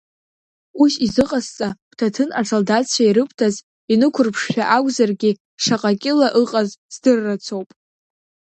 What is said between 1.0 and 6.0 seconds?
изыҟасҵа, бҭаҭын асолдаҭцәа ирыбҭаз инықәырԥшшәа акәзаргьы шаҟа